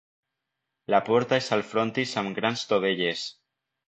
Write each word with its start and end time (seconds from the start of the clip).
La 0.93 0.99
porta 1.09 1.37
és 1.41 1.49
al 1.57 1.61
frontis 1.73 2.13
amb 2.21 2.39
grans 2.39 2.65
dovelles. 2.73 3.23